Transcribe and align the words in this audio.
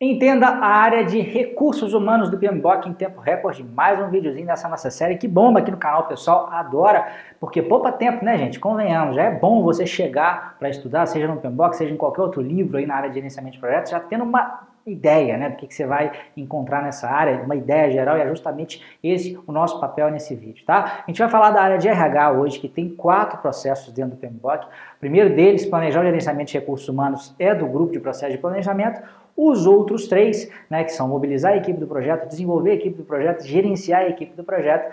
Entenda 0.00 0.46
a 0.46 0.64
área 0.64 1.04
de 1.04 1.18
recursos 1.18 1.92
humanos 1.92 2.30
do 2.30 2.38
PMBOK 2.38 2.88
em 2.88 2.92
tempo 2.92 3.20
recorde. 3.20 3.64
Mais 3.64 3.98
um 3.98 4.08
videozinho 4.08 4.46
dessa 4.46 4.68
nossa 4.68 4.92
série 4.92 5.16
que 5.16 5.26
bomba 5.26 5.58
aqui 5.58 5.72
no 5.72 5.76
canal, 5.76 6.06
pessoal 6.06 6.48
adora, 6.52 7.08
porque 7.40 7.60
poupa 7.60 7.90
tempo, 7.90 8.24
né, 8.24 8.38
gente? 8.38 8.60
Convenhamos, 8.60 9.16
já 9.16 9.24
é 9.24 9.30
bom 9.32 9.60
você 9.60 9.84
chegar 9.84 10.54
para 10.56 10.68
estudar, 10.68 11.04
seja 11.06 11.26
no 11.26 11.40
PMBOK, 11.40 11.76
seja 11.76 11.92
em 11.92 11.96
qualquer 11.96 12.22
outro 12.22 12.40
livro 12.40 12.78
aí 12.78 12.86
na 12.86 12.94
área 12.94 13.08
de 13.08 13.16
gerenciamento 13.16 13.54
de 13.54 13.58
projetos, 13.58 13.90
já 13.90 13.98
tendo 13.98 14.22
uma 14.22 14.68
ideia 14.86 15.36
né, 15.36 15.50
do 15.50 15.56
que, 15.56 15.66
que 15.66 15.74
você 15.74 15.84
vai 15.84 16.12
encontrar 16.36 16.80
nessa 16.80 17.08
área, 17.08 17.42
uma 17.42 17.56
ideia 17.56 17.90
geral, 17.90 18.16
e 18.16 18.20
é 18.20 18.28
justamente 18.28 18.80
esse 19.02 19.36
o 19.48 19.52
nosso 19.52 19.80
papel 19.80 20.12
nesse 20.12 20.32
vídeo. 20.34 20.64
Tá? 20.64 21.02
A 21.06 21.10
gente 21.10 21.18
vai 21.18 21.28
falar 21.28 21.50
da 21.50 21.60
área 21.60 21.76
de 21.76 21.88
RH 21.88 22.32
hoje, 22.32 22.60
que 22.60 22.68
tem 22.68 22.88
quatro 22.88 23.38
processos 23.38 23.92
dentro 23.92 24.12
do 24.12 24.16
PMBOK. 24.16 24.64
O 24.64 25.00
primeiro 25.00 25.34
deles, 25.34 25.66
planejar 25.66 26.00
o 26.00 26.04
gerenciamento 26.04 26.52
de 26.52 26.58
recursos 26.58 26.88
humanos, 26.88 27.34
é 27.36 27.52
do 27.52 27.66
grupo 27.66 27.92
de 27.92 27.98
processo 27.98 28.30
de 28.30 28.38
planejamento. 28.38 29.02
Os 29.40 29.66
outros 29.66 30.08
três, 30.08 30.50
né, 30.68 30.82
que 30.82 30.90
são 30.90 31.06
mobilizar 31.06 31.52
a 31.52 31.56
equipe 31.56 31.78
do 31.78 31.86
projeto, 31.86 32.26
desenvolver 32.26 32.72
a 32.72 32.74
equipe 32.74 32.96
do 32.96 33.04
projeto, 33.04 33.46
gerenciar 33.46 34.00
a 34.00 34.08
equipe 34.08 34.34
do 34.34 34.42
projeto, 34.42 34.92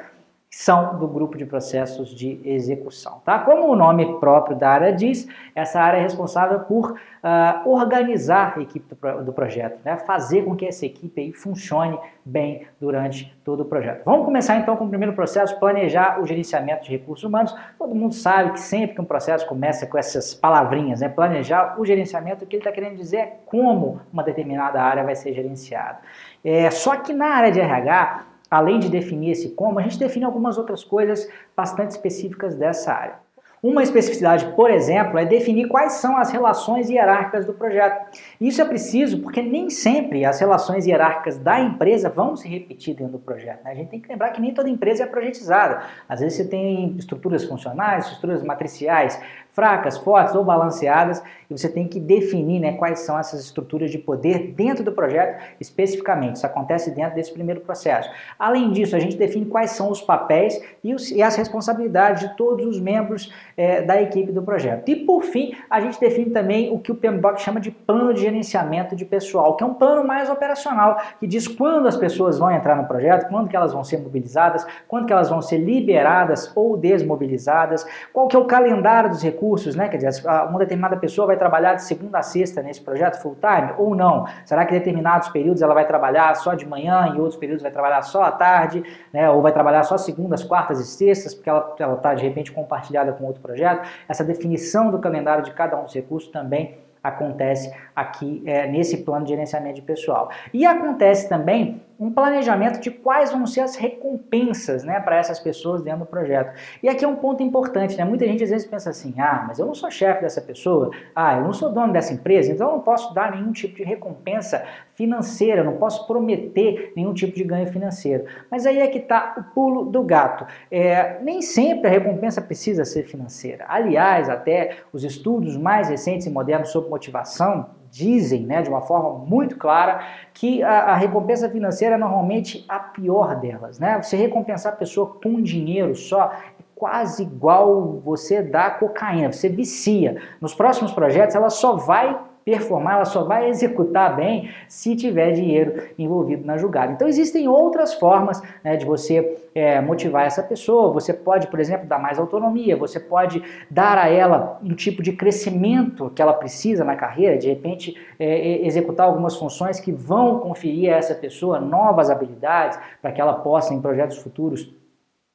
são 0.56 0.98
do 0.98 1.06
grupo 1.06 1.38
de 1.38 1.46
processos 1.46 2.16
de 2.16 2.40
execução. 2.46 3.22
Tá? 3.26 3.40
Como 3.40 3.68
o 3.68 3.76
nome 3.76 4.18
próprio 4.22 4.56
da 4.56 4.70
área 4.70 4.94
diz, 4.94 5.28
essa 5.54 5.82
área 5.82 5.98
é 5.98 6.02
responsável 6.02 6.62
por 6.62 6.92
uh, 6.92 7.70
organizar 7.70 8.54
a 8.56 8.62
equipe 8.62 8.96
do, 8.96 9.26
do 9.26 9.34
projeto, 9.34 9.82
né? 9.84 9.98
fazer 9.98 10.46
com 10.46 10.56
que 10.56 10.66
essa 10.66 10.86
equipe 10.86 11.20
aí 11.20 11.34
funcione 11.34 12.00
bem 12.24 12.66
durante 12.80 13.38
todo 13.44 13.64
o 13.64 13.66
projeto. 13.66 14.06
Vamos 14.06 14.24
começar 14.24 14.56
então 14.56 14.78
com 14.78 14.86
o 14.86 14.90
primeiro 14.90 15.14
processo, 15.14 15.60
planejar 15.60 16.22
o 16.22 16.26
gerenciamento 16.26 16.86
de 16.86 16.92
recursos 16.92 17.26
humanos. 17.26 17.54
Todo 17.78 17.94
mundo 17.94 18.14
sabe 18.14 18.52
que 18.52 18.62
sempre 18.62 18.96
que 18.96 19.02
um 19.02 19.06
processo 19.06 19.46
começa 19.46 19.86
com 19.86 19.98
essas 19.98 20.34
palavrinhas, 20.34 21.02
né? 21.02 21.10
planejar 21.10 21.78
o 21.78 21.86
gerenciamento, 21.86 22.46
o 22.46 22.48
que 22.48 22.56
ele 22.56 22.62
está 22.62 22.72
querendo 22.72 22.96
dizer 22.96 23.18
é 23.18 23.40
como 23.46 24.00
uma 24.12 24.24
determinada 24.24 24.82
área 24.82 25.04
vai 25.04 25.18
ser 25.18 25.34
gerenciada. 25.34 26.00
É, 26.46 26.72
só 26.72 26.96
que 26.96 27.12
na 27.12 27.28
área 27.28 27.52
de 27.52 27.60
RH, 27.60 28.35
além 28.50 28.80
de 28.80 28.90
definir 28.90 29.32
esse 29.32 29.50
como, 29.50 29.80
a 29.80 29.82
gente 29.84 29.98
define 29.98 30.26
algumas 30.26 30.58
outras 30.58 30.84
coisas 30.84 31.30
bastante 31.56 31.92
específicas 31.92 32.56
dessa 32.56 32.94
área. 32.94 33.26
Uma 33.66 33.82
especificidade, 33.82 34.46
por 34.56 34.70
exemplo, 34.70 35.18
é 35.18 35.26
definir 35.26 35.68
quais 35.68 35.94
são 35.94 36.18
as 36.18 36.30
relações 36.30 36.88
hierárquicas 36.88 37.46
do 37.46 37.54
projeto. 37.54 38.16
Isso 38.40 38.62
é 38.62 38.66
preciso 38.66 39.24
porque 39.24 39.42
nem 39.42 39.72
sempre 39.72 40.24
as 40.24 40.40
relações 40.40 40.86
hierárquicas 40.86 41.40
da 41.40 41.60
empresa 41.60 42.08
vão 42.08 42.36
se 42.36 42.48
repetir 42.48 42.96
dentro 42.96 43.14
do 43.14 43.20
projeto. 43.20 43.64
Né? 43.64 43.72
A 43.72 43.74
gente 43.74 43.90
tem 43.90 44.00
que 44.00 44.08
lembrar 44.08 44.30
que 44.30 44.40
nem 44.40 44.54
toda 44.54 44.70
empresa 44.70 45.02
é 45.02 45.08
projetizada. 45.08 45.82
Às 46.08 46.20
vezes 46.20 46.38
você 46.38 46.48
tem 46.48 46.96
estruturas 46.96 47.44
funcionais, 47.44 48.06
estruturas 48.06 48.44
matriciais, 48.44 49.20
fracas, 49.56 49.98
fortes 49.98 50.36
ou 50.36 50.44
balanceadas, 50.44 51.24
e 51.50 51.58
você 51.58 51.70
tem 51.70 51.88
que 51.88 52.00
definir 52.00 52.60
né, 52.60 52.74
quais 52.74 53.00
são 53.00 53.18
essas 53.18 53.40
estruturas 53.40 53.90
de 53.90 53.98
poder 53.98 54.54
dentro 54.56 54.84
do 54.84 54.92
projeto 54.92 55.42
especificamente. 55.62 56.36
Isso 56.36 56.46
acontece 56.46 56.92
dentro 56.92 57.16
desse 57.16 57.32
primeiro 57.32 57.62
processo. 57.62 58.10
Além 58.38 58.72
disso, 58.72 58.96
a 58.96 59.00
gente 59.00 59.16
define 59.16 59.46
quais 59.46 59.72
são 59.72 59.90
os 59.90 60.02
papéis 60.02 60.60
e, 60.84 60.94
os, 60.94 61.10
e 61.10 61.22
as 61.24 61.36
responsabilidades 61.36 62.28
de 62.28 62.36
todos 62.36 62.66
os 62.66 62.80
membros 62.80 63.32
é, 63.56 63.82
da 63.82 64.02
equipe 64.02 64.32
do 64.32 64.42
projeto. 64.42 64.90
E 64.90 64.96
por 64.96 65.24
fim, 65.24 65.56
a 65.70 65.80
gente 65.80 66.00
define 66.00 66.32
também 66.32 66.74
o 66.74 66.80
que 66.80 66.92
o 66.92 66.96
PMBOK 66.96 67.40
chama 67.40 67.62
de 67.62 67.72
plano 67.72 68.14
de 68.14 68.22
gerenciamento 68.22 68.96
de 68.96 69.06
pessoal, 69.06 69.56
que 69.56 69.64
é 69.64 69.68
um 69.68 69.76
plano 69.76 70.06
mais 70.06 70.30
operacional, 70.30 71.00
que 71.20 71.28
diz 71.28 71.48
quando 71.48 71.88
as 71.88 71.96
pessoas 71.96 72.38
vão 72.38 72.52
entrar 72.52 72.76
no 72.76 72.88
projeto, 72.88 73.30
quando 73.30 73.48
que 73.48 73.56
elas 73.56 73.72
vão 73.72 73.84
ser 73.84 74.00
mobilizadas, 74.00 74.66
quando 74.88 75.06
que 75.06 75.14
elas 75.14 75.30
vão 75.30 75.42
ser 75.42 75.60
liberadas 75.60 76.52
ou 76.56 76.76
desmobilizadas, 76.76 77.86
qual 78.12 78.28
que 78.28 78.36
é 78.36 78.40
o 78.40 78.46
calendário 78.46 79.10
dos 79.10 79.22
recursos 79.22 79.45
recursos, 79.46 79.76
né? 79.76 79.88
Quer 79.88 79.98
dizer, 79.98 80.24
uma 80.50 80.60
determinada 80.60 80.98
pessoa 80.98 81.28
vai 81.28 81.38
trabalhar 81.38 81.76
de 81.76 81.84
segunda 81.84 82.20
a 82.20 82.22
sexta 82.22 82.62
nesse 82.62 82.82
projeto 82.82 83.22
full 83.22 83.36
time 83.36 83.74
ou 83.78 83.96
não? 83.96 84.26
Será 84.44 84.66
que 84.66 84.72
determinados 84.72 85.30
períodos 85.30 85.62
ela 85.62 85.74
vai 85.74 85.86
trabalhar 85.86 86.36
só 86.36 86.56
de 86.56 86.66
manhã 86.66 87.14
e 87.16 87.20
outros 87.20 87.38
períodos 87.38 87.62
vai 87.62 87.72
trabalhar 87.72 88.02
só 88.02 88.24
à 88.24 88.32
tarde, 88.32 88.84
né? 89.14 89.30
Ou 89.30 89.42
vai 89.42 89.52
trabalhar 89.52 89.84
só 89.84 89.98
segundas, 89.98 90.44
quartas 90.44 90.80
e 90.80 90.86
sextas, 90.86 91.34
porque 91.34 91.50
ela 91.50 91.96
está 91.96 92.14
de 92.14 92.24
repente 92.24 92.52
compartilhada 92.52 93.14
com 93.14 93.26
outro 93.26 93.42
projeto? 93.42 93.88
Essa 94.10 94.24
definição 94.24 94.90
do 94.90 95.00
calendário 95.00 95.44
de 95.44 95.52
cada 95.52 95.78
um 95.78 95.84
dos 95.84 95.94
recursos 95.94 96.32
também 96.32 96.80
acontece 97.04 97.72
aqui 97.96 98.42
é, 98.48 98.68
nesse 98.68 98.98
plano 98.98 99.26
de 99.26 99.30
gerenciamento 99.30 99.76
de 99.76 99.82
pessoal. 99.84 100.30
E 100.52 100.66
acontece 100.66 101.30
também 101.30 101.82
um 102.00 102.12
planejamento 102.12 102.80
de 102.80 102.92
quais 102.92 103.32
vão 103.32 103.46
ser 103.46 103.62
as 103.62 103.76
recompensas 103.76 104.84
né, 104.84 105.00
para 105.00 105.18
essas 105.18 105.40
pessoas 105.40 105.82
dentro 105.82 106.02
do 106.02 106.06
projeto. 106.06 106.54
E 106.84 106.90
aqui 106.90 107.06
é 107.06 107.08
um 107.08 107.16
ponto 107.16 107.42
importante, 107.42 107.98
né? 107.98 108.04
Muita 108.04 108.26
gente 108.26 108.44
às 108.44 108.50
vezes 108.50 108.68
pensa 108.68 108.90
assim, 108.90 109.14
ah, 109.18 109.46
mas 109.48 109.60
eu 109.60 109.66
não 109.66 109.74
sou 109.74 109.90
chefe 109.90 110.22
dessa 110.22 110.42
pessoa, 110.42 110.92
ah, 111.16 111.38
eu 111.38 111.44
não 111.44 111.54
sou 111.54 111.72
dono 111.72 111.94
dessa 111.94 112.14
empresa, 112.14 112.52
então 112.52 112.70
eu 112.70 112.76
não 112.76 112.82
posso 112.82 113.14
dar 113.14 113.32
nenhum 113.32 113.52
tipo 113.52 113.76
de 113.76 113.84
recompensa 113.84 114.66
financeira, 114.94 115.62
eu 115.62 115.66
não 115.66 115.78
posso 115.78 116.06
prometer 116.08 116.94
nenhum 116.96 117.14
tipo 117.14 117.36
de 117.36 117.44
ganho 117.44 117.68
financeiro. 117.68 118.26
Mas 118.50 118.66
aí 118.66 118.80
é 118.80 118.88
que 118.88 119.00
está 119.00 119.36
o 119.38 119.54
pulo 119.54 119.86
do 119.86 120.04
gato. 120.04 120.46
É, 120.70 121.20
nem 121.22 121.42
sempre 121.42 121.88
a 121.88 121.92
recompensa 121.92 122.42
precisa 122.42 122.86
ser 122.86 123.04
financeira. 123.04 123.66
Aliás, 123.68 124.30
até 124.30 124.78
os 124.92 125.04
estudos 125.04 125.58
mais 125.58 125.90
recentes 125.90 126.28
e 126.28 126.30
modernos 126.30 126.70
sobre 126.70 126.90
motivação 126.90 127.70
dizem, 127.96 128.46
né, 128.46 128.62
de 128.62 128.68
uma 128.68 128.82
forma 128.82 129.26
muito 129.26 129.56
clara, 129.56 130.02
que 130.34 130.62
a, 130.62 130.92
a, 130.92 130.96
recompensa 130.96 131.50
financeira 131.50 131.96
é 131.96 131.98
normalmente 131.98 132.66
a 132.68 132.78
pior 132.78 133.40
delas. 133.40 133.80
Né? 133.80 134.02
Você 134.02 134.18
recompensar 134.18 134.74
a 134.74 134.76
pessoa 134.76 135.16
com 135.24 135.42
dinheiro 135.42 135.96
só 135.96 136.26
é 136.26 136.64
quase 136.76 137.24
igual 137.24 138.02
você 138.04 138.42
dar 138.42 138.80
cocaína, 138.80 139.32
você 139.32 139.48
vicia. 139.48 140.22
Nos 140.42 140.54
próximos 140.54 140.92
projetos 140.92 141.38
ela 141.38 141.50
só 141.50 141.78
vai 141.78 142.20
performar, 142.46 142.98
ela 142.98 143.06
só 143.06 143.24
vai 143.24 143.50
executar 143.50 144.16
bem 144.16 144.52
se 144.68 144.96
tiver 144.96 145.32
dinheiro 145.32 145.82
envolvido 145.98 146.46
na 146.46 146.58
julgada. 146.58 146.94
Então 146.94 147.08
existem 147.08 147.48
outras 147.48 147.96
formas 147.96 148.40
né, 148.64 148.78
de 148.78 148.86
você 148.86 149.36
é, 149.56 149.82
motivar 149.82 150.28
essa 150.28 150.44
pessoa. 150.44 150.94
Você 150.94 151.12
pode, 151.12 151.48
por 151.48 151.60
exemplo, 151.60 151.88
dar 151.88 151.98
mais 151.98 152.20
autonomia, 152.20 152.78
você 152.78 153.00
pode 153.00 153.42
dar 153.70 153.98
a 153.98 154.08
ela 154.08 154.60
um 154.64 154.76
tipo 154.76 155.02
de 155.02 155.14
crescimento 155.14 156.12
que 156.14 156.22
ela 156.22 156.34
precisa 156.34 156.84
na 156.84 156.96
carreira, 156.96 157.36
de 157.36 157.48
repente 157.48 157.98
é, 158.20 158.64
executar 158.64 159.08
algumas 159.08 159.36
funções 159.36 159.80
que 159.80 159.92
vão 159.92 160.40
conferir 160.40 160.94
a 160.94 160.98
essa 160.98 161.16
pessoa 161.16 161.60
novas 161.60 162.12
habilidades 162.12 162.78
para 163.02 163.12
que 163.12 163.20
ela 163.20 163.34
possa, 163.34 163.74
em 163.74 163.82
projetos 163.82 164.18
futuros, 164.18 164.72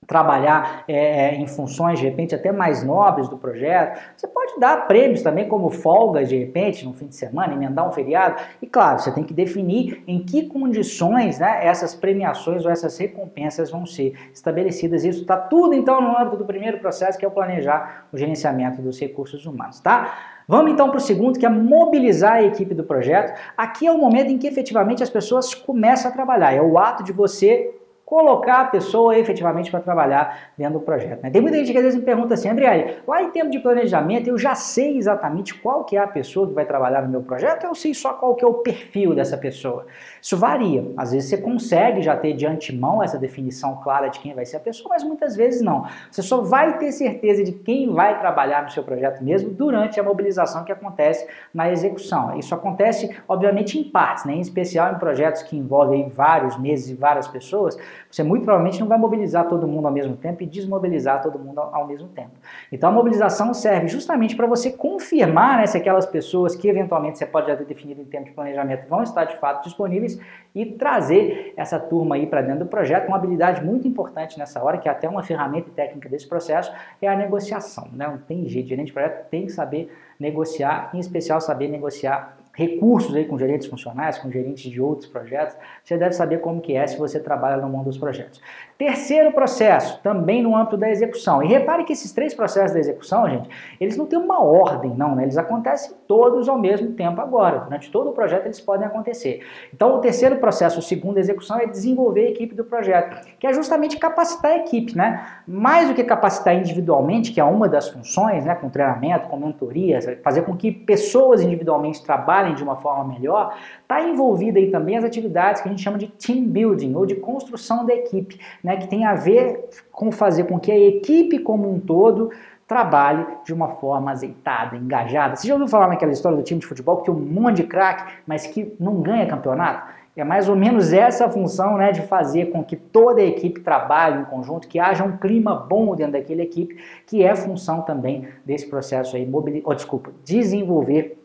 trabalhar 0.07 0.85
é, 0.89 0.95
é, 0.95 1.35
em 1.35 1.47
funções 1.47 2.01
de 2.01 2.07
repente 2.07 2.35
até 2.35 2.51
mais 2.51 2.83
nobres 2.83 3.29
do 3.29 3.37
projeto. 3.37 4.01
Você 4.17 4.27
pode 4.27 4.59
dar 4.59 4.89
prêmios 4.89 5.23
também 5.23 5.47
como 5.47 5.71
folgas 5.71 6.29
de 6.29 6.37
repente 6.37 6.85
no 6.85 6.93
fim 6.93 7.07
de 7.07 7.15
semana, 7.15 7.53
emendar 7.53 7.87
um 7.87 7.93
feriado. 7.93 8.41
E 8.63 8.67
claro, 8.67 8.99
você 8.99 9.13
tem 9.13 9.23
que 9.23 9.35
definir 9.35 10.03
em 10.07 10.25
que 10.25 10.47
condições 10.47 11.39
né, 11.39 11.61
essas 11.63 11.95
premiações 11.95 12.65
ou 12.65 12.71
essas 12.71 12.97
recompensas 12.99 13.71
vão 13.71 13.85
ser 13.85 14.15
estabelecidas. 14.33 15.05
Isso 15.05 15.21
está 15.21 15.37
tudo 15.37 15.75
então 15.75 16.01
no 16.01 16.19
âmbito 16.19 16.39
do 16.39 16.45
primeiro 16.45 16.79
processo 16.79 17.19
que 17.19 17.25
é 17.25 17.29
o 17.29 17.31
planejar 17.31 18.07
o 18.13 18.17
gerenciamento 18.17 18.81
dos 18.81 18.99
recursos 18.99 19.45
humanos, 19.47 19.81
tá? 19.81 20.41
Vamos 20.49 20.73
então 20.73 20.89
para 20.89 20.97
o 20.97 21.01
segundo, 21.01 21.39
que 21.39 21.47
é 21.47 21.49
mobilizar 21.49 22.33
a 22.33 22.43
equipe 22.43 22.75
do 22.75 22.83
projeto. 22.83 23.39
Aqui 23.57 23.87
é 23.87 23.93
o 23.93 23.99
momento 23.99 24.33
em 24.33 24.39
que 24.39 24.49
efetivamente 24.49 25.01
as 25.01 25.09
pessoas 25.09 25.55
começam 25.55 26.11
a 26.11 26.15
trabalhar. 26.15 26.53
É 26.53 26.61
o 26.61 26.77
ato 26.77 27.05
de 27.05 27.13
você 27.13 27.73
colocar 28.11 28.63
a 28.63 28.65
pessoa 28.65 29.17
efetivamente 29.17 29.71
para 29.71 29.79
trabalhar 29.79 30.51
dentro 30.59 30.81
do 30.81 30.85
projeto. 30.85 31.23
Né? 31.23 31.31
Tem 31.31 31.41
muita 31.41 31.57
gente 31.59 31.71
que 31.71 31.79
às 31.79 31.85
vezes 31.85 31.97
me 31.97 32.05
pergunta 32.05 32.35
assim, 32.35 32.49
André, 32.49 32.97
lá 33.07 33.23
em 33.23 33.31
termos 33.31 33.53
de 33.53 33.61
planejamento 33.61 34.27
eu 34.29 34.37
já 34.37 34.57
sei 34.57 34.99
exatamente 34.99 35.55
qual 35.55 35.85
que 35.85 35.97
é 35.97 36.01
a 36.01 36.09
pessoa 36.09 36.49
que 36.49 36.53
vai 36.53 36.67
trabalhar 36.67 37.03
no 37.03 37.09
meu 37.09 37.23
projeto, 37.23 37.63
eu 37.63 37.73
sei 37.73 37.95
só 37.95 38.15
qual 38.15 38.35
que 38.35 38.45
é 38.45 38.49
o 38.49 38.55
perfil 38.55 39.15
dessa 39.15 39.39
pessoa. 39.39 39.87
Isso 40.21 40.37
varia. 40.37 40.91
Às 40.97 41.13
vezes 41.13 41.31
você 41.31 41.39
consegue 41.39 42.03
já 42.03 42.17
ter 42.17 42.33
de 42.33 42.45
antemão 42.45 43.01
essa 43.01 43.17
definição 43.17 43.77
clara 43.77 44.09
de 44.09 44.19
quem 44.19 44.35
vai 44.35 44.45
ser 44.45 44.57
a 44.57 44.61
pessoa, 44.61 44.89
mas 44.89 45.05
muitas 45.05 45.37
vezes 45.37 45.63
não. 45.63 45.87
Você 46.11 46.21
só 46.21 46.41
vai 46.41 46.79
ter 46.79 46.91
certeza 46.91 47.45
de 47.45 47.53
quem 47.53 47.93
vai 47.93 48.19
trabalhar 48.19 48.65
no 48.65 48.71
seu 48.71 48.83
projeto 48.83 49.23
mesmo 49.23 49.51
durante 49.51 50.01
a 50.01 50.03
mobilização 50.03 50.65
que 50.65 50.73
acontece 50.73 51.29
na 51.55 51.71
execução. 51.71 52.37
Isso 52.37 52.57
acontece, 52.57 53.17
obviamente, 53.29 53.79
em 53.79 53.85
partes, 53.85 54.25
né? 54.25 54.35
em 54.35 54.41
especial 54.41 54.93
em 54.93 54.99
projetos 54.99 55.45
que 55.45 55.57
envolvem 55.57 56.09
vários 56.09 56.59
meses 56.59 56.91
e 56.91 56.95
várias 56.95 57.29
pessoas, 57.29 57.79
você 58.11 58.23
muito 58.23 58.45
provavelmente 58.45 58.81
não 58.81 58.87
vai 58.87 58.99
mobilizar 58.99 59.49
todo 59.49 59.67
mundo 59.67 59.87
ao 59.87 59.93
mesmo 59.93 60.17
tempo 60.17 60.43
e 60.43 60.47
desmobilizar 60.47 61.23
todo 61.23 61.39
mundo 61.39 61.61
ao 61.61 61.87
mesmo 61.87 62.09
tempo. 62.09 62.33
Então 62.71 62.89
a 62.89 62.93
mobilização 62.93 63.53
serve 63.53 63.89
justamente 63.89 64.37
para 64.37 64.47
você 64.47 64.71
confirmar 64.71 65.59
né, 65.59 65.67
se 65.67 65.77
aquelas 65.77 66.07
pessoas 66.07 66.55
que 66.55 66.69
eventualmente 66.69 67.19
você 67.19 67.27
pode 67.27 67.49
já 67.49 67.57
ter 67.57 67.65
definido 67.65 68.01
em 68.01 68.05
tempo 68.05 68.27
de 68.27 68.33
planejamento 68.33 68.89
vão 68.89 69.03
estar 69.03 69.25
de 69.25 69.37
fato 69.37 69.65
disponíveis 69.65 70.21
e 70.55 70.67
trazer 70.67 71.53
essa 71.57 71.79
turma 71.79 72.17
aí 72.17 72.27
para 72.27 72.43
dentro 72.43 72.61
do 72.61 72.67
projeto. 72.67 73.09
Uma 73.09 73.17
habilidade 73.17 73.65
muito 73.65 73.87
importante 73.87 74.39
nessa 74.39 74.63
hora, 74.63 74.79
que 74.79 74.89
é 74.89 74.93
até 74.93 75.09
uma 75.09 75.23
ferramenta 75.23 75.71
técnica 75.75 76.09
desse 76.09 76.29
processo, 76.29 76.73
é 77.01 77.09
a 77.09 77.17
negociação. 77.17 77.89
Né? 77.93 78.07
Não 78.07 78.19
tem 78.19 78.49
jeito, 78.49 78.69
gerente 78.69 78.89
de 78.89 78.93
projeto 78.93 79.29
tem 79.29 79.47
que 79.47 79.53
saber 79.53 79.93
negociar, 80.19 80.91
em 80.95 80.99
especial 80.99 81.41
saber 81.41 81.69
negociar 81.69 82.40
recursos 82.61 83.15
aí 83.15 83.25
com 83.25 83.39
gerentes 83.39 83.67
funcionais, 83.67 84.19
com 84.19 84.31
gerentes 84.31 84.71
de 84.71 84.81
outros 84.81 85.09
projetos, 85.09 85.57
você 85.83 85.97
deve 85.97 86.13
saber 86.13 86.41
como 86.41 86.61
que 86.61 86.77
é 86.77 86.87
se 86.87 86.99
você 86.99 87.19
trabalha 87.19 87.57
no 87.57 87.69
mundo 87.69 87.85
dos 87.85 87.97
projetos. 87.97 88.41
Terceiro 88.77 89.33
processo, 89.33 90.01
também 90.03 90.43
no 90.43 90.57
âmbito 90.57 90.77
da 90.77 90.89
execução. 90.89 91.43
E 91.43 91.47
repare 91.47 91.85
que 91.85 91.93
esses 91.93 92.13
três 92.13 92.33
processos 92.33 92.73
da 92.73 92.79
execução, 92.79 93.29
gente, 93.29 93.49
eles 93.79 93.97
não 93.97 94.07
têm 94.07 94.19
uma 94.19 94.43
ordem, 94.43 94.95
não, 94.95 95.15
né? 95.15 95.25
Eles 95.25 95.37
acontecem 95.37 95.95
todos 96.07 96.49
ao 96.49 96.59
mesmo 96.59 96.93
tempo 96.93 97.21
agora. 97.21 97.61
Durante 97.61 97.91
todo 97.91 98.11
o 98.11 98.13
projeto 98.13 98.47
eles 98.47 98.61
podem 98.61 98.87
acontecer. 98.87 99.41
Então, 99.73 99.97
o 99.97 99.99
terceiro 99.99 100.37
processo, 100.37 100.79
o 100.79 100.83
segundo 100.83 101.19
a 101.19 101.21
execução, 101.21 101.59
é 101.59 101.67
desenvolver 101.67 102.27
a 102.27 102.31
equipe 102.31 102.55
do 102.55 102.65
projeto, 102.65 103.21
que 103.39 103.47
é 103.47 103.53
justamente 103.53 103.99
capacitar 103.99 104.53
a 104.53 104.57
equipe, 104.57 104.97
né? 104.97 105.27
Mais 105.47 105.89
do 105.89 105.95
que 105.95 106.03
capacitar 106.03 106.55
individualmente, 106.55 107.33
que 107.33 107.41
é 107.41 107.45
uma 107.45 107.69
das 107.69 107.89
funções, 107.89 108.45
né? 108.45 108.55
Com 108.55 108.71
treinamento, 108.71 109.29
com 109.29 109.37
mentorias, 109.37 110.07
fazer 110.23 110.43
com 110.43 110.57
que 110.57 110.73
pessoas 110.73 111.43
individualmente 111.43 112.03
trabalhem 112.03 112.50
de 112.55 112.63
uma 112.63 112.77
forma 112.77 113.05
melhor, 113.05 113.57
está 113.83 114.03
envolvida 114.03 114.59
aí 114.59 114.71
também 114.71 114.97
as 114.97 115.05
atividades 115.05 115.63
que 115.63 115.69
a 115.69 115.71
gente 115.71 115.83
chama 115.83 115.99
de 115.99 116.09
team 116.09 116.45
building, 116.45 116.95
ou 116.95 117.07
de 117.07 117.17
construção 117.17 117.85
da 117.85 117.95
equipe, 117.95 118.41
né? 118.63 118.77
que 118.77 118.89
tem 118.89 119.05
a 119.05 119.15
ver 119.15 119.69
com 119.93 120.11
fazer 120.11 120.45
com 120.45 120.59
que 120.59 120.71
a 120.71 120.79
equipe 120.79 121.39
como 121.39 121.73
um 121.73 121.79
todo 121.79 122.31
trabalhe 122.67 123.27
de 123.45 123.53
uma 123.53 123.69
forma 123.69 124.13
azeitada, 124.13 124.77
engajada. 124.77 125.35
Você 125.35 125.49
já 125.49 125.55
ouviu 125.55 125.67
falar 125.67 125.89
naquela 125.89 126.13
história 126.13 126.39
do 126.39 126.45
time 126.45 126.61
de 126.61 126.67
futebol 126.67 126.99
que 126.99 127.07
tem 127.07 127.15
um 127.15 127.19
monte 127.19 127.57
de 127.57 127.65
craque, 127.65 128.13
mas 128.25 128.47
que 128.47 128.77
não 128.79 129.01
ganha 129.01 129.27
campeonato? 129.27 130.01
É 130.17 130.25
mais 130.25 130.49
ou 130.49 130.55
menos 130.55 130.93
essa 130.93 131.27
a 131.27 131.31
função 131.31 131.79
né, 131.79 131.93
de 131.93 132.03
fazer 132.03 132.47
com 132.53 132.63
que 132.63 132.77
toda 132.77 133.23
a 133.23 133.25
equipe 133.25 133.61
trabalhe 133.61 134.21
em 134.21 134.25
conjunto, 134.25 134.69
que 134.69 134.79
haja 134.79 135.03
um 135.03 135.17
clima 135.17 135.55
bom 135.55 135.95
dentro 135.97 136.13
daquela 136.13 136.43
equipe, 136.43 136.77
que 137.07 137.23
é 137.25 137.35
função 137.35 137.83
também 137.83 138.29
desse 138.45 138.69
processo 138.69 139.17
aí, 139.17 139.25
mobil... 139.25 139.63
oh, 139.65 139.75
desculpa, 139.75 140.11
desenvolver 140.25 141.20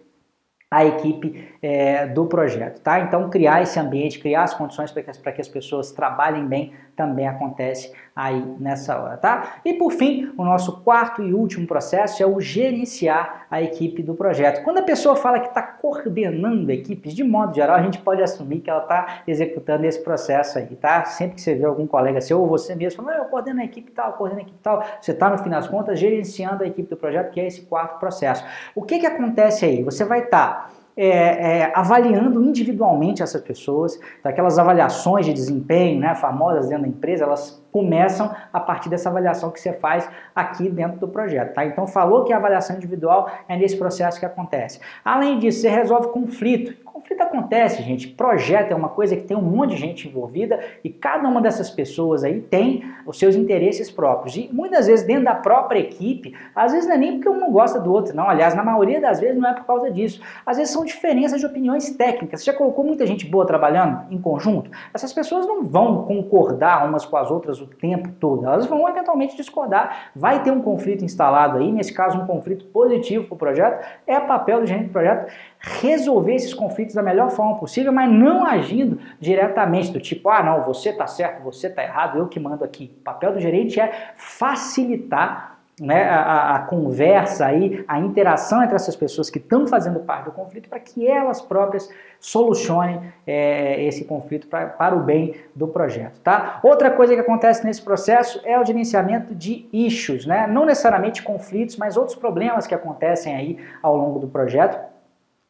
a 0.75 0.85
equipe 0.85 1.47
é, 1.61 2.05
do 2.05 2.25
projeto, 2.25 2.81
tá? 2.81 2.99
Então 2.99 3.29
criar 3.29 3.61
esse 3.61 3.79
ambiente, 3.79 4.19
criar 4.19 4.43
as 4.43 4.53
condições 4.53 4.91
para 4.91 5.03
que, 5.03 5.31
que, 5.31 5.41
as 5.41 5.47
pessoas 5.47 5.91
trabalhem 5.93 6.45
bem 6.45 6.73
também 6.95 7.27
acontece 7.27 7.91
aí 8.15 8.41
nessa 8.59 8.97
hora, 8.97 9.17
tá? 9.17 9.57
E 9.65 9.73
por 9.73 9.91
fim, 9.91 10.31
o 10.37 10.43
nosso 10.45 10.81
quarto 10.81 11.21
e 11.21 11.33
último 11.33 11.67
processo 11.67 12.23
é 12.23 12.25
o 12.25 12.39
gerenciar 12.39 13.45
a 13.51 13.61
equipe 13.61 14.01
do 14.01 14.13
projeto. 14.13 14.63
Quando 14.63 14.77
a 14.77 14.83
pessoa 14.83 15.15
fala 15.15 15.39
que 15.39 15.49
está 15.49 15.61
coordenando 15.61 16.71
equipes, 16.71 17.13
de 17.13 17.23
modo 17.23 17.53
geral, 17.53 17.75
a 17.75 17.81
gente 17.81 17.99
pode 17.99 18.23
assumir 18.23 18.61
que 18.61 18.69
ela 18.69 18.83
está 18.83 19.23
executando 19.27 19.85
esse 19.85 20.01
processo 20.01 20.57
aí, 20.57 20.75
tá? 20.77 21.03
Sempre 21.05 21.35
que 21.35 21.41
você 21.41 21.55
vê 21.55 21.65
algum 21.65 21.85
colega 21.85 22.21
seu 22.21 22.39
ou 22.39 22.47
você 22.47 22.73
mesmo 22.73 23.03
falando, 23.03 23.19
eu 23.19 23.25
coordeno 23.25 23.59
a 23.59 23.65
equipe 23.65 23.91
tal, 23.91 24.13
coordeno 24.13 24.39
a 24.39 24.43
equipe 24.43 24.59
tal, 24.63 24.83
você 25.01 25.11
está 25.11 25.29
no 25.29 25.37
fim 25.37 25.49
das 25.49 25.67
contas 25.67 25.99
gerenciando 25.99 26.63
a 26.63 26.67
equipe 26.67 26.89
do 26.89 26.95
projeto, 26.95 27.31
que 27.31 27.39
é 27.39 27.47
esse 27.47 27.63
quarto 27.63 27.99
processo. 27.99 28.45
O 28.73 28.81
que 28.81 28.99
que 28.99 29.05
acontece 29.05 29.65
aí? 29.65 29.83
Você 29.83 30.05
vai 30.05 30.21
estar 30.21 30.69
tá 30.69 30.84
é, 30.97 31.07
é, 31.07 31.71
avaliando 31.75 32.41
individualmente 32.41 33.21
essas 33.21 33.41
pessoas, 33.41 33.99
daquelas 34.23 34.57
avaliações 34.57 35.25
de 35.25 35.33
desempenho, 35.33 35.99
né, 35.99 36.15
famosas 36.15 36.67
dentro 36.67 36.83
da 36.83 36.89
empresa, 36.89 37.25
elas 37.25 37.64
começam 37.75 38.33
a 38.53 38.59
partir 38.61 38.87
dessa 38.87 39.09
avaliação 39.09 39.51
que 39.51 39.59
você 39.59 39.73
faz 39.73 40.09
aqui 40.33 40.69
dentro 40.69 40.97
do 40.97 41.09
projeto. 41.09 41.53
Tá? 41.53 41.65
Então, 41.65 41.85
falou 41.85 42.23
que 42.23 42.31
a 42.31 42.37
avaliação 42.37 42.77
individual 42.77 43.29
é 43.49 43.57
nesse 43.57 43.75
processo 43.75 44.17
que 44.17 44.25
acontece. 44.25 44.79
Além 45.03 45.39
disso, 45.39 45.59
você 45.59 45.67
resolve 45.67 46.07
conflito 46.07 46.73
conflito 47.05 47.21
acontece, 47.21 47.83
gente. 47.83 48.07
Projeto 48.07 48.71
é 48.71 48.75
uma 48.75 48.89
coisa 48.89 49.15
que 49.15 49.23
tem 49.23 49.37
um 49.37 49.41
monte 49.41 49.71
de 49.71 49.77
gente 49.77 50.07
envolvida 50.07 50.59
e 50.83 50.89
cada 50.89 51.27
uma 51.27 51.41
dessas 51.41 51.69
pessoas 51.69 52.23
aí 52.23 52.41
tem 52.41 52.83
os 53.05 53.19
seus 53.19 53.35
interesses 53.35 53.91
próprios. 53.91 54.35
E 54.35 54.49
muitas 54.51 54.87
vezes 54.87 55.05
dentro 55.05 55.25
da 55.25 55.35
própria 55.35 55.79
equipe, 55.79 56.33
às 56.55 56.71
vezes 56.71 56.87
não 56.87 56.95
é 56.95 56.97
nem 56.97 57.13
porque 57.13 57.29
um 57.29 57.39
não 57.39 57.51
gosta 57.51 57.79
do 57.79 57.91
outro, 57.91 58.15
não. 58.15 58.29
Aliás, 58.29 58.55
na 58.55 58.63
maioria 58.63 58.99
das 58.99 59.19
vezes 59.19 59.37
não 59.37 59.49
é 59.49 59.53
por 59.53 59.65
causa 59.65 59.91
disso. 59.91 60.21
Às 60.45 60.57
vezes 60.57 60.73
são 60.73 60.83
diferenças 60.83 61.39
de 61.39 61.45
opiniões 61.45 61.91
técnicas. 61.91 62.41
Você 62.41 62.51
já 62.51 62.57
colocou 62.57 62.83
muita 62.83 63.05
gente 63.05 63.25
boa 63.25 63.45
trabalhando 63.45 64.11
em 64.11 64.19
conjunto? 64.19 64.71
Essas 64.93 65.13
pessoas 65.13 65.45
não 65.45 65.63
vão 65.63 66.05
concordar 66.05 66.87
umas 66.87 67.05
com 67.05 67.17
as 67.17 67.29
outras 67.29 67.61
o 67.65 67.77
tempo 67.77 68.09
todo. 68.19 68.45
Elas 68.45 68.65
vão 68.65 68.87
eventualmente 68.87 69.35
discordar. 69.35 70.11
Vai 70.15 70.43
ter 70.43 70.51
um 70.51 70.61
conflito 70.61 71.03
instalado 71.03 71.57
aí, 71.57 71.71
nesse 71.71 71.93
caso 71.93 72.19
um 72.19 72.25
conflito 72.25 72.65
positivo 72.65 73.25
para 73.25 73.35
o 73.35 73.37
projeto. 73.37 73.85
É 74.05 74.19
papel 74.19 74.61
do 74.61 74.67
gerente 74.67 74.87
do 74.87 74.91
projeto 74.91 75.31
resolver 75.59 76.35
esses 76.35 76.53
conflitos 76.53 76.93
da 76.93 77.01
melhor 77.01 77.31
forma 77.31 77.57
possível, 77.57 77.91
mas 77.91 78.11
não 78.11 78.45
agindo 78.45 78.99
diretamente, 79.19 79.91
do 79.91 79.99
tipo, 79.99 80.29
ah, 80.29 80.43
não, 80.43 80.63
você 80.63 80.89
está 80.89 81.07
certo, 81.07 81.43
você 81.43 81.67
está 81.67 81.83
errado, 81.83 82.19
eu 82.19 82.27
que 82.27 82.39
mando 82.39 82.63
aqui. 82.63 82.93
O 82.99 83.03
papel 83.03 83.33
do 83.33 83.39
gerente 83.39 83.79
é 83.79 83.91
facilitar 84.15 85.54
né, 85.79 86.03
a, 86.03 86.55
a, 86.55 86.59
conversa 86.59 87.45
aí, 87.45 87.83
a 87.87 87.99
interação 87.99 88.63
entre 88.63 88.75
essas 88.75 88.95
pessoas 88.95 89.29
que 89.29 89.39
estão 89.39 89.67
fazendo 89.67 89.99
parte 89.99 90.25
do 90.25 90.31
conflito 90.31 90.69
para 90.69 90.79
que 90.79 91.05
elas 91.05 91.41
próprias 91.41 91.89
solucionem 92.19 93.01
é, 93.27 93.83
esse 93.83 94.05
conflito 94.05 94.47
pra, 94.47 94.67
para 94.67 94.95
o 94.95 95.01
bem 95.01 95.35
do 95.53 95.67
projeto, 95.67 96.19
tá? 96.21 96.59
Outra 96.63 96.89
coisa 96.89 97.13
que 97.13 97.19
acontece 97.19 97.65
nesse 97.65 97.81
processo 97.81 98.39
é 98.45 98.59
o 98.59 98.65
gerenciamento 98.65 99.35
de 99.35 99.67
issues, 99.71 100.25
né? 100.25 100.47
Não 100.47 100.65
necessariamente 100.65 101.21
conflitos, 101.21 101.75
mas 101.75 101.97
outros 101.97 102.17
problemas 102.17 102.65
que 102.65 102.73
acontecem 102.73 103.35
aí 103.35 103.59
ao 103.83 103.97
longo 103.97 104.19
do 104.19 104.27
projeto 104.27 104.94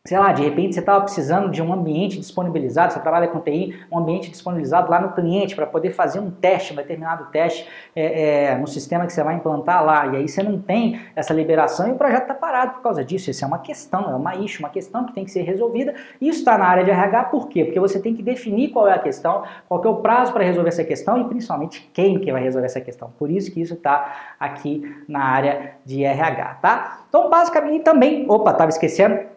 sei 0.05 0.19
lá, 0.19 0.31
de 0.31 0.43
repente 0.43 0.75
você 0.75 0.81
estava 0.81 1.01
precisando 1.01 1.49
de 1.49 1.61
um 1.63 1.73
ambiente 1.73 2.19
disponibilizado, 2.19 2.93
você 2.93 2.99
trabalha 2.99 3.27
com 3.27 3.39
TI, 3.39 3.75
um 3.91 3.97
ambiente 3.97 4.29
disponibilizado 4.29 4.89
lá 4.89 5.01
no 5.01 5.13
cliente 5.13 5.55
para 5.55 5.65
poder 5.65 5.89
fazer 5.89 6.19
um 6.19 6.29
teste, 6.29 6.73
um 6.73 6.75
determinado 6.75 7.25
teste 7.31 7.67
é, 7.95 8.51
é, 8.51 8.55
no 8.55 8.67
sistema 8.67 9.07
que 9.07 9.13
você 9.13 9.23
vai 9.23 9.35
implantar 9.35 9.83
lá, 9.83 10.05
e 10.07 10.17
aí 10.17 10.27
você 10.27 10.43
não 10.43 10.59
tem 10.59 11.01
essa 11.15 11.33
liberação 11.33 11.87
e 11.87 11.91
o 11.91 11.95
projeto 11.95 12.21
está 12.21 12.35
parado 12.35 12.73
por 12.73 12.83
causa 12.83 13.03
disso. 13.03 13.31
Isso 13.31 13.43
é 13.43 13.47
uma 13.47 13.57
questão, 13.57 14.11
é 14.11 14.15
uma 14.15 14.35
issue, 14.35 14.59
uma 14.59 14.69
questão 14.69 15.05
que 15.05 15.13
tem 15.13 15.25
que 15.25 15.31
ser 15.31 15.41
resolvida. 15.41 15.95
Isso 16.21 16.39
está 16.39 16.55
na 16.55 16.65
área 16.65 16.83
de 16.83 16.91
RH, 16.91 17.23
por 17.25 17.49
quê? 17.49 17.65
Porque 17.65 17.79
você 17.79 17.99
tem 17.99 18.13
que 18.13 18.21
definir 18.21 18.69
qual 18.69 18.87
é 18.87 18.93
a 18.93 18.99
questão, 18.99 19.43
qual 19.67 19.83
é 19.83 19.87
o 19.87 19.95
prazo 19.97 20.31
para 20.31 20.43
resolver 20.43 20.69
essa 20.69 20.83
questão 20.83 21.19
e 21.19 21.23
principalmente 21.23 21.89
quem 21.91 22.19
que 22.19 22.31
vai 22.31 22.43
resolver 22.43 22.67
essa 22.67 22.81
questão. 22.81 23.11
Por 23.17 23.31
isso 23.31 23.51
que 23.51 23.59
isso 23.59 23.73
está 23.73 24.35
aqui 24.39 24.83
na 25.07 25.23
área 25.23 25.71
de 25.83 26.03
RH, 26.03 26.59
tá? 26.61 26.99
Então, 27.09 27.27
basicamente, 27.27 27.83
também, 27.83 28.25
opa, 28.29 28.51
estava 28.51 28.69
esquecendo, 28.69 29.34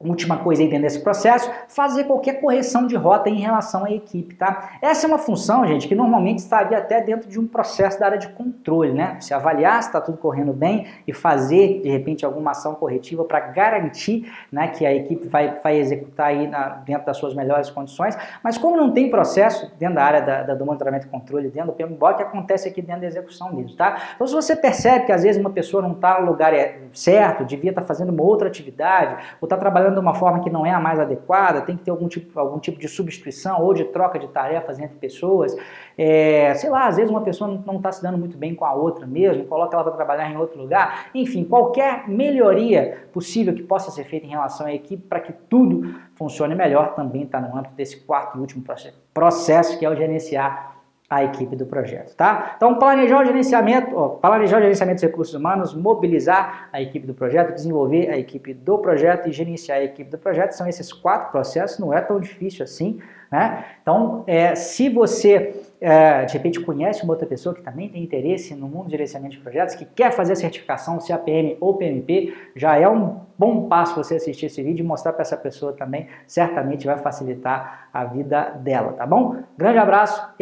última 0.00 0.38
coisa 0.38 0.62
aí 0.62 0.68
dentro 0.68 0.82
desse 0.82 1.00
processo, 1.00 1.50
fazer 1.68 2.04
qualquer 2.04 2.40
correção 2.40 2.86
de 2.86 2.96
rota 2.96 3.30
em 3.30 3.36
relação 3.36 3.84
à 3.84 3.90
equipe, 3.90 4.34
tá? 4.34 4.72
Essa 4.82 5.06
é 5.06 5.08
uma 5.08 5.18
função, 5.18 5.66
gente, 5.66 5.86
que 5.86 5.94
normalmente 5.94 6.40
estaria 6.40 6.76
até 6.76 7.00
dentro 7.00 7.28
de 7.28 7.38
um 7.38 7.46
processo 7.46 7.98
da 7.98 8.06
área 8.06 8.18
de 8.18 8.28
controle, 8.28 8.92
né? 8.92 9.16
Se 9.20 9.32
avaliar 9.32 9.82
se 9.82 9.88
está 9.88 10.00
tudo 10.00 10.18
correndo 10.18 10.52
bem 10.52 10.86
e 11.06 11.12
fazer, 11.12 11.80
de 11.82 11.88
repente, 11.88 12.24
alguma 12.24 12.50
ação 12.50 12.74
corretiva 12.74 13.24
para 13.24 13.40
garantir 13.40 14.30
né, 14.50 14.68
que 14.68 14.84
a 14.84 14.94
equipe 14.94 15.28
vai, 15.28 15.58
vai 15.62 15.78
executar 15.78 16.28
aí 16.28 16.46
na, 16.46 16.68
dentro 16.68 17.06
das 17.06 17.16
suas 17.16 17.34
melhores 17.34 17.70
condições, 17.70 18.16
mas 18.42 18.58
como 18.58 18.76
não 18.76 18.90
tem 18.90 19.10
processo 19.10 19.70
dentro 19.78 19.96
da 19.96 20.04
área 20.04 20.20
da, 20.20 20.42
da, 20.42 20.54
do 20.54 20.66
monitoramento 20.66 21.06
e 21.06 21.10
controle, 21.10 21.48
dentro 21.48 21.72
do 21.72 21.74
PMBOK, 21.74 22.22
acontece 22.22 22.68
aqui 22.68 22.82
dentro 22.82 23.02
da 23.02 23.06
execução 23.06 23.52
mesmo, 23.52 23.76
tá? 23.76 23.96
Então, 24.14 24.26
se 24.26 24.34
você 24.34 24.56
percebe 24.56 25.06
que 25.06 25.12
às 25.12 25.22
vezes 25.22 25.40
uma 25.40 25.50
pessoa 25.50 25.82
não 25.82 25.92
está 25.92 26.20
no 26.20 26.26
lugar 26.26 26.52
é, 26.52 26.78
certo, 26.92 27.44
devia 27.44 27.70
estar 27.70 27.82
tá 27.82 27.86
fazendo 27.86 28.10
uma 28.10 28.22
outra 28.22 28.48
atividade, 28.48 29.24
ou 29.40 29.46
está 29.46 29.56
trabalhando 29.56 29.83
trabalhando 29.84 29.94
de 29.94 30.00
uma 30.00 30.14
forma 30.14 30.40
que 30.40 30.50
não 30.50 30.64
é 30.64 30.70
a 30.70 30.80
mais 30.80 30.98
adequada, 30.98 31.60
tem 31.60 31.76
que 31.76 31.84
ter 31.84 31.90
algum 31.90 32.08
tipo, 32.08 32.38
algum 32.38 32.58
tipo 32.58 32.78
de 32.78 32.88
substituição 32.88 33.62
ou 33.62 33.74
de 33.74 33.84
troca 33.84 34.18
de 34.18 34.28
tarefas 34.28 34.78
entre 34.78 34.96
pessoas. 34.96 35.54
É, 35.96 36.54
sei 36.54 36.70
lá, 36.70 36.86
às 36.86 36.96
vezes 36.96 37.10
uma 37.10 37.20
pessoa 37.20 37.62
não 37.64 37.76
está 37.76 37.92
se 37.92 38.02
dando 38.02 38.18
muito 38.18 38.36
bem 38.36 38.54
com 38.54 38.64
a 38.64 38.72
outra 38.72 39.06
mesmo, 39.06 39.44
coloca 39.44 39.76
ela 39.76 39.84
para 39.84 39.92
trabalhar 39.92 40.30
em 40.30 40.36
outro 40.36 40.60
lugar. 40.60 41.10
Enfim, 41.14 41.44
qualquer 41.44 42.08
melhoria 42.08 43.08
possível 43.12 43.54
que 43.54 43.62
possa 43.62 43.90
ser 43.90 44.04
feita 44.04 44.26
em 44.26 44.30
relação 44.30 44.66
à 44.66 44.72
equipe 44.72 45.02
para 45.06 45.20
que 45.20 45.32
tudo 45.32 45.94
funcione 46.14 46.54
melhor 46.54 46.94
também 46.94 47.22
está 47.22 47.40
no 47.40 47.56
âmbito 47.56 47.74
desse 47.74 48.00
quarto 48.00 48.38
e 48.38 48.40
último 48.40 48.64
processo, 49.12 49.78
que 49.78 49.84
é 49.84 49.90
o 49.90 49.94
gerenciar 49.94 50.73
a 51.08 51.22
equipe 51.22 51.54
do 51.54 51.66
projeto, 51.66 52.14
tá? 52.16 52.54
Então, 52.56 52.78
planejar 52.78 53.22
o 53.22 53.24
gerenciamento, 53.26 53.94
ó, 53.94 54.08
planejar 54.08 54.58
o 54.58 54.60
gerenciamento 54.62 54.96
dos 54.96 55.04
recursos 55.04 55.34
humanos, 55.34 55.74
mobilizar 55.74 56.70
a 56.72 56.80
equipe 56.80 57.06
do 57.06 57.12
projeto, 57.12 57.54
desenvolver 57.54 58.08
a 58.08 58.16
equipe 58.16 58.54
do 58.54 58.78
projeto 58.78 59.28
e 59.28 59.32
gerenciar 59.32 59.78
a 59.78 59.84
equipe 59.84 60.10
do 60.10 60.18
projeto, 60.18 60.52
são 60.52 60.66
esses 60.66 60.92
quatro 60.92 61.30
processos, 61.30 61.78
não 61.78 61.92
é 61.92 62.00
tão 62.00 62.18
difícil 62.18 62.64
assim, 62.64 63.00
né? 63.30 63.64
Então, 63.82 64.24
é, 64.26 64.54
se 64.54 64.88
você 64.88 65.54
é, 65.80 66.24
de 66.24 66.32
repente 66.32 66.60
conhece 66.60 67.02
uma 67.02 67.12
outra 67.12 67.26
pessoa 67.26 67.54
que 67.54 67.60
também 67.60 67.88
tem 67.90 68.02
interesse 68.02 68.54
no 68.54 68.66
mundo 68.66 68.86
de 68.86 68.92
gerenciamento 68.92 69.36
de 69.36 69.42
projetos, 69.42 69.74
que 69.74 69.84
quer 69.84 70.10
fazer 70.12 70.34
certificação, 70.36 70.98
se 71.00 71.12
APM 71.12 71.58
ou 71.60 71.74
PMP, 71.74 72.32
já 72.56 72.78
é 72.78 72.88
um 72.88 73.20
bom 73.36 73.68
passo 73.68 73.96
você 73.96 74.14
assistir 74.14 74.46
esse 74.46 74.62
vídeo 74.62 74.82
e 74.82 74.86
mostrar 74.86 75.12
para 75.12 75.22
essa 75.22 75.36
pessoa 75.36 75.74
também, 75.74 76.08
certamente 76.26 76.86
vai 76.86 76.96
facilitar 76.96 77.88
a 77.92 78.04
vida 78.04 78.52
dela, 78.60 78.92
tá 78.92 79.04
bom? 79.04 79.36
Grande 79.58 79.78
abraço 79.78 80.26